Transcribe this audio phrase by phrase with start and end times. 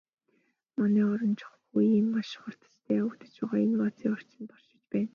[0.79, 5.09] Манай орон чухамхүү ийм маш хурдацтай явагдаж байгаа инновацийн орчинд оршиж байна.